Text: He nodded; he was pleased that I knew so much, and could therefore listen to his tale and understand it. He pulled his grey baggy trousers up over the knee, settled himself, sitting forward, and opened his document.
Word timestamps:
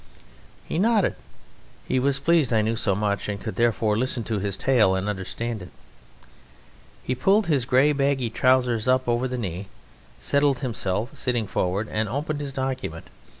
He 0.65 0.79
nodded; 0.79 1.13
he 1.87 1.99
was 1.99 2.19
pleased 2.19 2.49
that 2.49 2.57
I 2.57 2.61
knew 2.63 2.75
so 2.75 2.95
much, 2.95 3.29
and 3.29 3.39
could 3.39 3.55
therefore 3.55 3.95
listen 3.95 4.23
to 4.23 4.39
his 4.39 4.57
tale 4.57 4.95
and 4.95 5.07
understand 5.07 5.61
it. 5.61 5.69
He 7.03 7.13
pulled 7.13 7.45
his 7.45 7.65
grey 7.65 7.91
baggy 7.93 8.31
trousers 8.31 8.87
up 8.87 9.07
over 9.07 9.27
the 9.27 9.37
knee, 9.37 9.67
settled 10.19 10.61
himself, 10.61 11.15
sitting 11.15 11.45
forward, 11.45 11.87
and 11.87 12.09
opened 12.09 12.41
his 12.41 12.51
document. 12.51 13.11